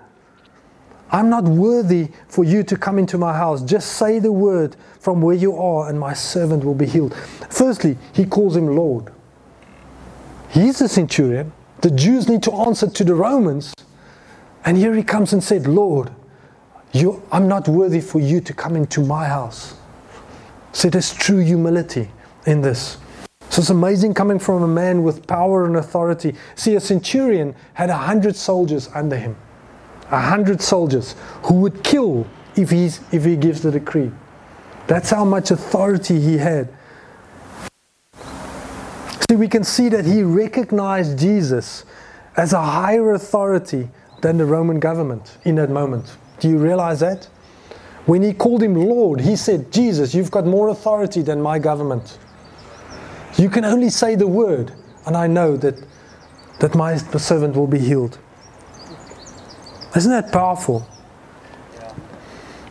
[1.11, 3.63] I'm not worthy for you to come into my house.
[3.63, 7.15] Just say the word from where you are, and my servant will be healed.
[7.49, 9.13] Firstly, he calls him Lord.
[10.51, 11.53] He's a centurion.
[11.83, 13.73] The Jews need to answer to the Romans.
[14.65, 16.11] And here he comes and said, Lord,
[16.97, 19.75] you, I'm not worthy for you to come into my house.
[20.73, 22.11] So there's true humility
[22.47, 22.99] in this.
[23.51, 26.35] So it's amazing coming from a man with power and authority.
[26.55, 29.37] See, a centurion had a hundred soldiers under him,
[30.11, 34.11] a hundred soldiers who would kill if, he's, if he gives the decree.
[34.87, 36.69] That's how much authority he had.
[39.29, 41.85] See, we can see that he recognized Jesus
[42.37, 43.89] as a higher authority
[44.23, 46.17] than the Roman government in that moment.
[46.41, 47.29] Do you realize that?
[48.07, 52.19] When he called him Lord, he said, Jesus, you've got more authority than my government.
[53.37, 54.73] You can only say the word,
[55.07, 55.75] and I know that,
[56.61, 58.19] that my servant will be healed.
[59.97, 60.87] Isn't that powerful?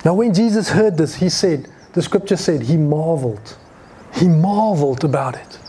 [0.06, 3.58] Now, when Jesus heard this, he said, the scripture said, he marveled.
[4.14, 5.60] He marveled about it.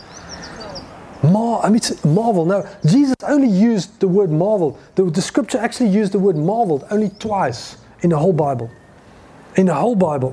[1.23, 2.45] Mar- I mean, marvel.
[2.45, 4.79] No, Jesus only used the word marvel.
[4.95, 8.69] The, the scripture actually used the word marveled only twice in the whole Bible.
[9.55, 10.31] In the whole Bible,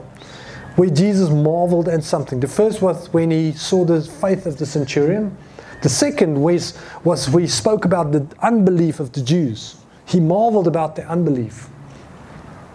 [0.77, 2.41] where Jesus marveled at something.
[2.41, 5.37] The first was when he saw the faith of the centurion.
[5.83, 9.77] The second was, was we spoke about the unbelief of the Jews.
[10.07, 11.69] He marveled about their unbelief.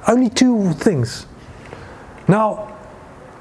[0.07, 1.25] Only two things.
[2.27, 2.75] Now,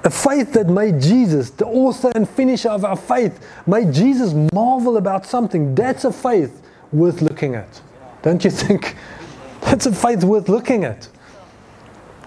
[0.05, 4.97] a faith that made Jesus, the author and finisher of our faith, made Jesus marvel
[4.97, 5.75] about something.
[5.75, 7.81] That's a faith worth looking at.
[8.23, 8.97] Don't you think?
[9.63, 11.09] That's a faith worth looking at.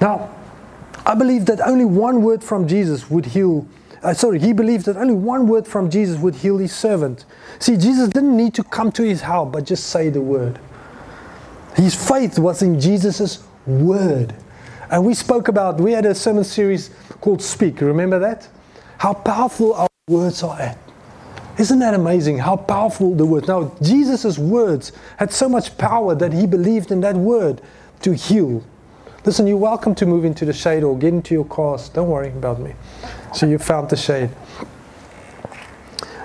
[0.01, 0.35] Now,
[1.05, 3.67] I believe that only one word from Jesus would heal.
[4.03, 7.25] Uh, sorry, he believed that only one word from Jesus would heal his servant.
[7.59, 10.59] See, Jesus didn't need to come to his house, but just say the word.
[11.75, 14.35] His faith was in Jesus' word.
[14.89, 16.89] And we spoke about, we had a sermon series
[17.21, 17.79] called Speak.
[17.79, 18.49] Remember that?
[18.97, 20.77] How powerful our words are at.
[21.57, 23.47] Isn't that amazing how powerful the words?
[23.47, 27.61] Now, Jesus' words had so much power that he believed in that word
[28.01, 28.63] to heal.
[29.23, 31.89] Listen, you're welcome to move into the shade or get into your cars.
[31.89, 32.73] Don't worry about me.
[33.36, 34.31] So you found the shade.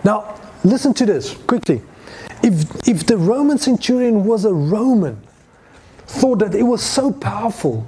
[0.03, 1.83] Now, listen to this quickly.
[2.43, 5.21] If, if the Roman centurion was a Roman,
[6.07, 7.87] thought that it was so powerful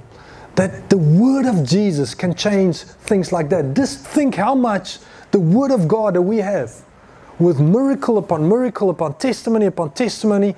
[0.53, 3.73] that the word of Jesus can change things like that.
[3.73, 4.99] Just think how much
[5.31, 6.83] the word of God that we have,
[7.39, 10.55] with miracle upon miracle upon testimony upon testimony,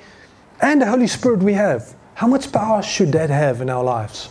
[0.62, 4.30] and the Holy Spirit we have, how much power should that have in our lives?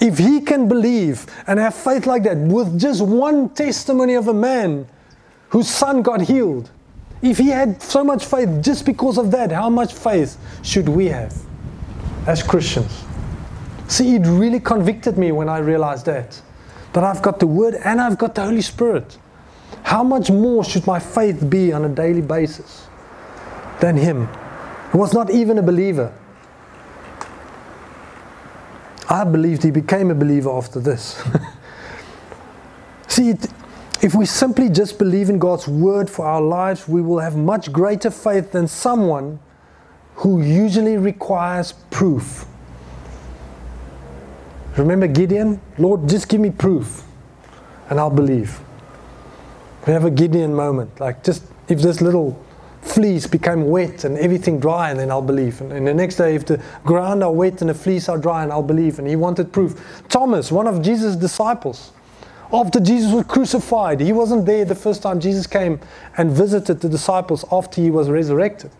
[0.00, 4.34] If he can believe and have faith like that with just one testimony of a
[4.34, 4.86] man
[5.48, 6.70] whose son got healed,
[7.22, 11.06] if he had so much faith just because of that, how much faith should we
[11.06, 11.34] have
[12.26, 13.04] as Christians?
[13.88, 16.40] See, it really convicted me when I realized that.
[16.92, 19.18] That I've got the Word and I've got the Holy Spirit.
[19.82, 22.86] How much more should my faith be on a daily basis
[23.80, 24.26] than him,
[24.90, 26.12] who was not even a believer?
[29.08, 31.22] I believed he became a believer after this.
[33.08, 33.34] See,
[34.02, 37.72] if we simply just believe in God's word for our lives, we will have much
[37.72, 39.38] greater faith than someone
[40.16, 42.46] who usually requires proof.
[44.76, 45.60] Remember Gideon?
[45.78, 47.04] Lord, just give me proof
[47.88, 48.60] and I'll believe.
[49.86, 51.00] We have a Gideon moment.
[51.00, 52.44] Like, just if this little
[52.86, 55.60] fleece became wet and everything dry, and then I'll believe.
[55.60, 58.42] And, and the next day, if the ground are wet and the fleece are dry,
[58.42, 58.98] and I'll believe.
[58.98, 60.02] And he wanted proof.
[60.08, 61.92] Thomas, one of Jesus' disciples,
[62.52, 65.80] after Jesus was crucified, he wasn't there the first time Jesus came
[66.16, 68.70] and visited the disciples after he was resurrected.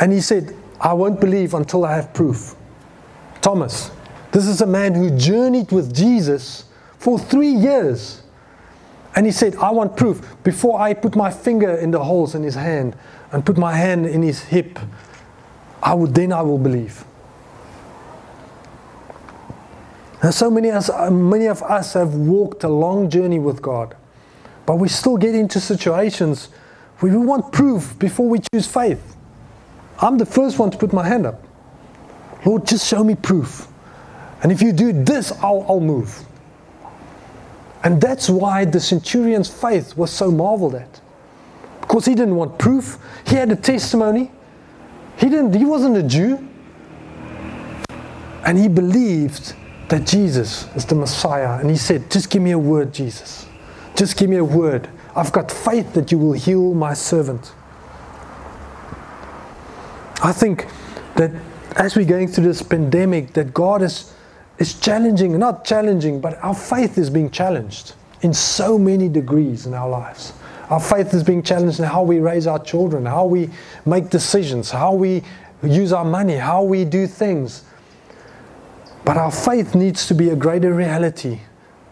[0.00, 2.54] And he said, I won't believe until I have proof.
[3.40, 3.90] Thomas,
[4.32, 6.64] this is a man who journeyed with Jesus
[6.98, 8.22] for three years.
[9.16, 10.36] And he said, I want proof.
[10.44, 12.94] Before I put my finger in the holes in his hand
[13.32, 14.78] and put my hand in his hip,
[15.82, 17.02] I would, then I will believe.
[20.22, 23.96] And so many, us, many of us have walked a long journey with God,
[24.66, 26.50] but we still get into situations
[26.98, 29.16] where we want proof before we choose faith.
[30.00, 31.42] I'm the first one to put my hand up.
[32.44, 33.68] Lord, just show me proof.
[34.42, 36.25] And if you do this, I'll, I'll move.
[37.86, 41.00] And that's why the centurion's faith was so marveled at.
[41.80, 42.98] Because he didn't want proof.
[43.28, 44.32] He had a testimony.
[45.16, 46.48] He didn't he wasn't a Jew.
[48.44, 49.54] And he believed
[49.88, 51.60] that Jesus is the Messiah.
[51.60, 53.46] And he said, Just give me a word, Jesus.
[53.94, 54.90] Just give me a word.
[55.14, 57.52] I've got faith that you will heal my servant.
[60.24, 60.66] I think
[61.14, 61.30] that
[61.76, 64.12] as we're going through this pandemic, that God is
[64.58, 69.74] is challenging, not challenging, but our faith is being challenged in so many degrees in
[69.74, 70.32] our lives.
[70.70, 73.50] Our faith is being challenged in how we raise our children, how we
[73.84, 75.22] make decisions, how we
[75.62, 77.64] use our money, how we do things.
[79.04, 81.40] But our faith needs to be a greater reality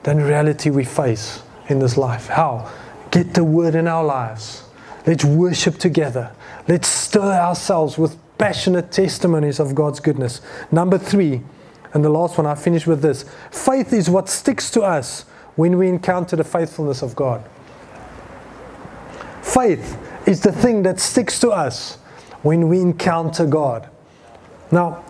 [0.03, 2.27] than reality we face in this life.
[2.27, 2.71] How?
[3.11, 4.65] Get the word in our lives.
[5.07, 6.33] Let's worship together.
[6.67, 10.41] Let's stir ourselves with passionate testimonies of God's goodness.
[10.73, 11.43] Number three,
[11.95, 15.23] and the last one, I finish with this faith is what sticks to us
[15.55, 17.49] when we encounter the faithfulness of God.
[19.43, 21.97] Faith is the thing that sticks to us
[22.43, 23.89] when we encounter God.
[24.73, 25.05] Now,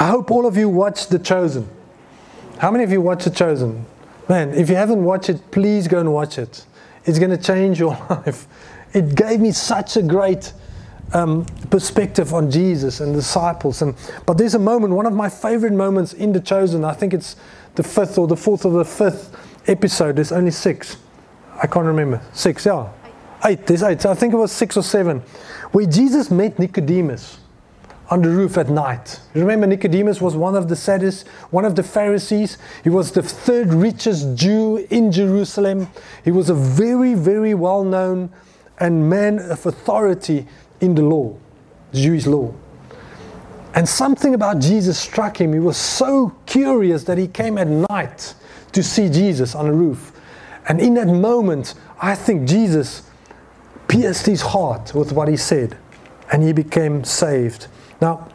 [0.00, 1.68] I hope all of you watched The Chosen.
[2.58, 3.84] How many of you watch The Chosen?
[4.28, 6.64] Man, if you haven't watched it, please go and watch it.
[7.04, 8.46] It's going to change your life.
[8.94, 10.52] It gave me such a great
[11.12, 13.82] um, perspective on Jesus and disciples.
[13.82, 13.94] And
[14.26, 16.84] but there's a moment, one of my favorite moments in The Chosen.
[16.84, 17.36] I think it's
[17.74, 19.36] the fifth or the fourth or the fifth
[19.68, 20.16] episode.
[20.16, 20.96] There's only six.
[21.62, 22.20] I can't remember.
[22.32, 22.88] Six, yeah.
[23.44, 23.66] Eight.
[23.66, 24.02] There's eight.
[24.02, 25.20] So I think it was six or seven,
[25.72, 27.38] where Jesus met Nicodemus
[28.10, 29.20] on the roof at night.
[29.34, 32.56] Remember Nicodemus was one of the saddest, one of the Pharisees.
[32.82, 35.88] He was the third richest Jew in Jerusalem.
[36.24, 38.30] He was a very, very well known
[38.78, 40.46] and man of authority
[40.80, 41.36] in the law,
[41.92, 42.52] Jewish law.
[43.74, 45.52] And something about Jesus struck him.
[45.52, 48.34] He was so curious that he came at night
[48.72, 50.12] to see Jesus on the roof.
[50.68, 53.02] And in that moment, I think Jesus
[53.86, 55.76] pierced his heart with what he said,
[56.32, 57.68] and he became saved.
[58.00, 58.28] Now,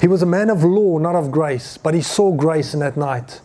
[0.00, 2.96] he was a man of law, not of grace, but he saw grace in that
[2.96, 3.40] night.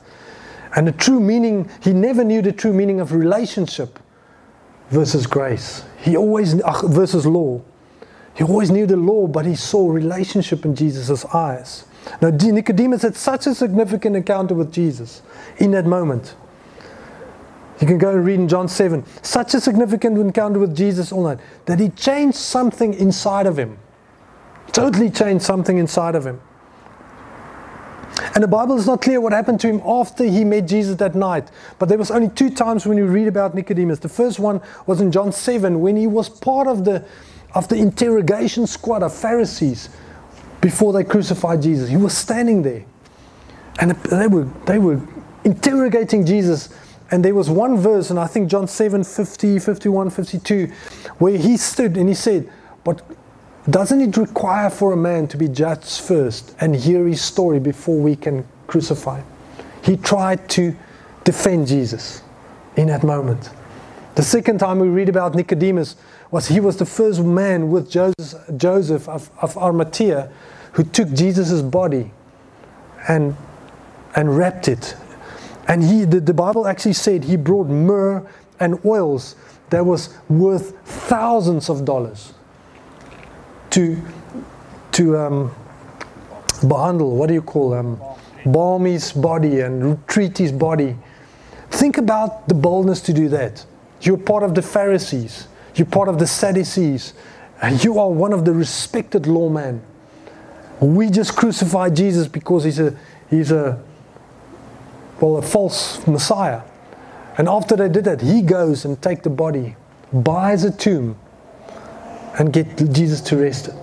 [0.75, 3.99] And the true meaning, he never knew the true meaning of relationship
[4.89, 5.83] versus grace.
[6.01, 7.61] He always, uh, versus law.
[8.35, 11.85] He always knew the law, but he saw relationship in Jesus' eyes.
[12.21, 15.21] Now, Nicodemus had such a significant encounter with Jesus
[15.57, 16.35] in that moment.
[17.79, 19.03] You can go and read in John 7.
[19.23, 23.77] Such a significant encounter with Jesus all night that he changed something inside of him.
[24.71, 26.39] Totally changed something inside of him.
[28.35, 31.15] And the Bible is not clear what happened to him after he met Jesus that
[31.15, 31.49] night.
[31.79, 33.99] But there was only two times when you read about Nicodemus.
[33.99, 37.03] The first one was in John 7 when he was part of the,
[37.53, 39.89] of the interrogation squad of Pharisees
[40.61, 41.89] before they crucified Jesus.
[41.89, 42.85] He was standing there.
[43.79, 45.01] And they were, they were
[45.43, 46.69] interrogating Jesus.
[47.09, 50.67] And there was one verse, and I think John 7 50, 51, 52,
[51.17, 52.49] where he stood and he said,
[52.83, 53.01] But
[53.69, 57.97] doesn't it require for a man to be judged first and hear his story before
[57.97, 59.25] we can crucify him?
[59.83, 60.75] He tried to
[61.23, 62.21] defend Jesus
[62.75, 63.49] in that moment.
[64.15, 65.95] The second time we read about Nicodemus
[66.31, 70.31] was he was the first man with Joseph, of, of Arimathea
[70.73, 72.11] who took Jesus' body
[73.07, 73.35] and,
[74.15, 74.95] and wrapped it.
[75.67, 78.25] And he, the, the Bible actually said he brought myrrh
[78.59, 79.35] and oils
[79.69, 82.33] that was worth thousands of dollars
[83.71, 84.01] to
[84.91, 85.51] to um,
[86.61, 87.99] behandle, what do you call them?
[88.45, 90.97] Balm his body and treat his body.
[91.69, 93.65] Think about the boldness to do that.
[94.01, 97.13] You're part of the Pharisees, you're part of the Sadducees,
[97.61, 99.81] and you are one of the respected lawmen.
[100.79, 102.97] We just crucified Jesus because he's a
[103.29, 103.81] he's a
[105.19, 106.61] well a false Messiah.
[107.37, 109.75] And after they did that, he goes and take the body,
[110.11, 111.17] buys a tomb,
[112.37, 113.75] and get Jesus to rest it.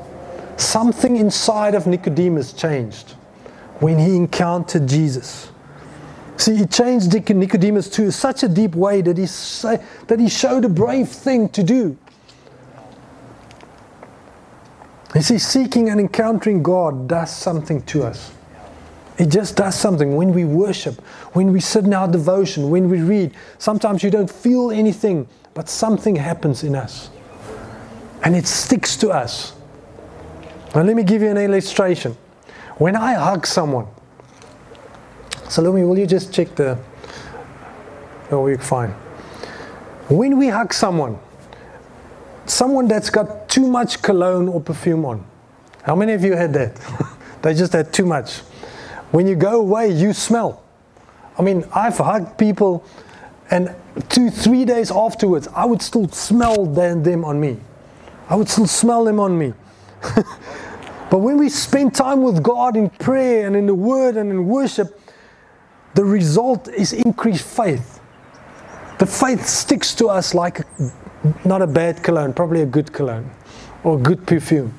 [0.59, 3.13] Something inside of Nicodemus changed
[3.81, 5.51] when he encountered Jesus.
[6.39, 10.65] See, he changed Nicodemus to such a deep way that he, say, that he showed
[10.65, 11.97] a brave thing to do.
[15.15, 18.33] You see, seeking and encountering God does something to us.
[19.19, 21.01] It just does something when we worship,
[21.33, 23.35] when we sit in our devotion, when we read.
[23.59, 27.11] Sometimes you don't feel anything, but something happens in us
[28.23, 29.55] and it sticks to us.
[30.75, 32.17] Now, let me give you an illustration.
[32.77, 33.87] When I hug someone,
[35.49, 36.79] Salome, will you just check the.
[38.31, 38.91] Oh, you're fine.
[40.09, 41.19] When we hug someone,
[42.45, 45.25] someone that's got too much cologne or perfume on,
[45.83, 46.79] how many of you had that?
[47.43, 48.41] they just had too much.
[49.11, 50.63] When you go away, you smell.
[51.39, 52.85] I mean, I've hugged people,
[53.51, 53.75] and
[54.11, 57.59] two, three days afterwards, I would still smell them on me.
[58.29, 59.55] I would still smell them on me.
[61.11, 64.47] but when we spend time with God in prayer and in the Word and in
[64.47, 65.01] worship,
[65.99, 67.99] the result is increased faith.
[69.01, 70.65] The faith sticks to us like
[71.45, 73.29] not a bad cologne, probably a good cologne
[73.83, 74.73] or good perfume.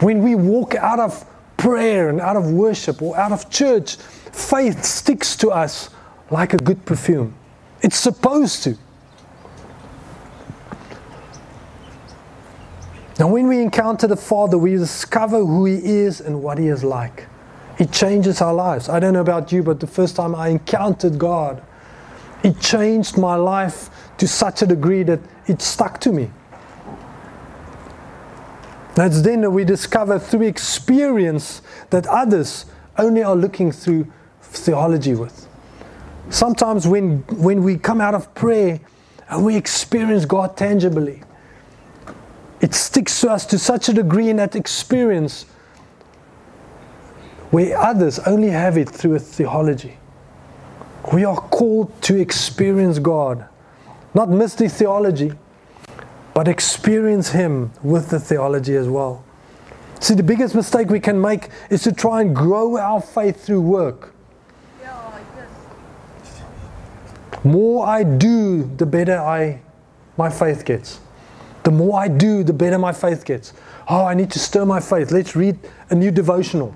[0.00, 1.24] When we walk out of
[1.56, 3.98] prayer and out of worship or out of church,
[4.32, 5.90] faith sticks to us
[6.32, 7.32] like a good perfume.
[7.80, 8.76] It's supposed to.
[13.20, 16.82] Now, when we encounter the Father, we discover who He is and what He is
[16.82, 17.28] like.
[17.78, 18.88] It changes our lives.
[18.88, 21.62] I don't know about you, but the first time I encountered God,
[22.42, 26.30] it changed my life to such a degree that it stuck to me.
[28.94, 31.60] That's then that we discover through experience
[31.90, 32.64] that others
[32.96, 34.10] only are looking through
[34.40, 35.46] theology with.
[36.30, 38.80] Sometimes when, when we come out of prayer
[39.28, 41.22] and we experience God tangibly,
[42.62, 45.44] it sticks to us to such a degree in that experience.
[47.50, 49.98] Where others only have it through a theology.
[51.12, 53.46] We are called to experience God,
[54.14, 55.32] not the theology,
[56.34, 59.24] but experience Him with the theology as well.
[60.00, 63.62] See, the biggest mistake we can make is to try and grow our faith through
[63.62, 64.12] work.
[67.44, 69.60] More I do, the better I
[70.16, 71.00] my faith gets.
[71.62, 73.52] The more I do, the better my faith gets.
[73.88, 75.12] Oh, I need to stir my faith.
[75.12, 75.58] Let's read
[75.90, 76.74] a new devotional.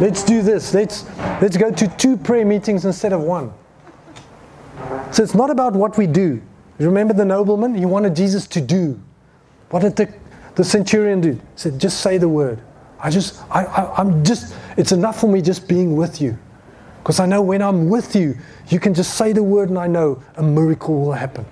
[0.00, 0.74] Let's do this.
[0.74, 1.04] Let's
[1.40, 3.52] let's go to two prayer meetings instead of one.
[5.12, 6.42] So it's not about what we do.
[6.78, 7.74] Remember the nobleman?
[7.74, 9.00] He wanted Jesus to do.
[9.70, 10.12] What did the,
[10.56, 11.32] the centurion do?
[11.32, 12.60] He said, just say the word.
[12.98, 16.36] I just, I, I, I'm just, it's enough for me just being with you.
[17.02, 18.36] Because I know when I'm with you,
[18.68, 21.44] you can just say the word and I know a miracle will happen.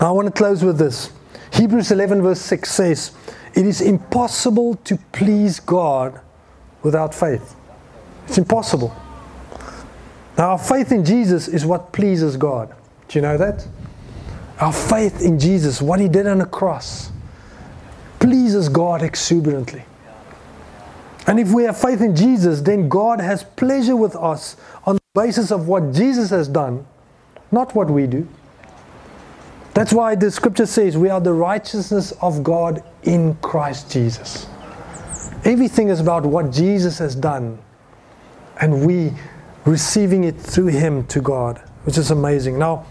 [0.00, 1.10] I want to close with this.
[1.52, 3.12] Hebrews 11, verse 6 says,
[3.56, 6.20] It is impossible to please God
[6.82, 7.56] without faith.
[8.28, 8.94] It's impossible.
[10.36, 12.74] Now, our faith in Jesus is what pleases God.
[13.08, 13.66] Do you know that?
[14.60, 17.10] Our faith in Jesus, what He did on the cross,
[18.20, 19.84] pleases God exuberantly.
[21.26, 25.02] And if we have faith in Jesus, then God has pleasure with us on the
[25.14, 26.86] basis of what Jesus has done,
[27.50, 28.28] not what we do.
[29.76, 34.46] That's why the scripture says we are the righteousness of God in Christ Jesus.
[35.44, 37.58] Everything is about what Jesus has done,
[38.58, 39.12] and we
[39.66, 42.58] receiving it through Him to God, which is amazing.
[42.58, 42.86] Now,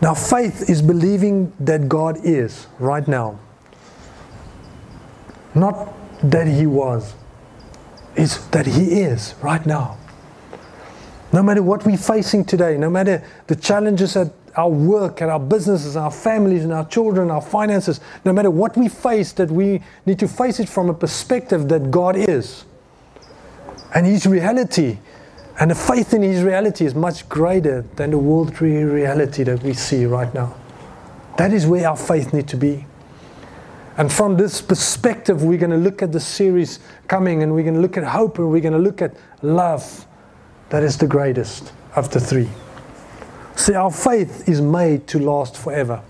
[0.00, 3.40] now faith is believing that God is right now,
[5.56, 7.16] not that He was.
[8.14, 9.98] It's that He is right now.
[11.32, 15.40] No matter what we're facing today, no matter the challenges at our work, and our
[15.40, 19.82] businesses, our families, and our children, our finances, no matter what we face, that we
[20.06, 22.64] need to face it from a perspective that God is.
[23.94, 24.98] And His reality
[25.58, 29.72] and the faith in His reality is much greater than the worldly reality that we
[29.72, 30.54] see right now.
[31.38, 32.86] That is where our faith needs to be.
[33.98, 37.74] And from this perspective, we're going to look at the series coming and we're going
[37.74, 40.06] to look at hope and we're going to look at love.
[40.68, 42.48] That is the greatest of the three.
[43.56, 46.02] See, our faith is made to last forever.